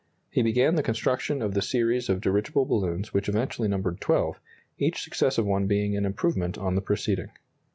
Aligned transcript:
He 0.31 0.41
began 0.41 0.73
the 0.73 0.81
construction 0.81 1.43
of 1.43 1.53
the 1.53 1.61
series 1.61 2.09
of 2.09 2.21
dirigible 2.21 2.65
balloons 2.65 3.13
which 3.13 3.29
eventually 3.29 3.67
numbered 3.67 4.01
12, 4.01 4.39
each 4.79 4.99
successive 5.03 5.45
one 5.45 5.67
being 5.67 5.95
an 5.95 6.07
improvement 6.07 6.57
on 6.57 6.73
the 6.73 6.81
preceding. 6.81 7.29